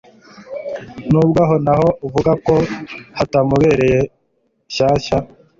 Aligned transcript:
nubwo 1.09 1.37
aho 1.45 1.55
naho 1.65 1.87
avuga 2.05 2.31
ko 2.45 2.53
hatamubereye 3.17 3.99
shyashya 4.73 5.17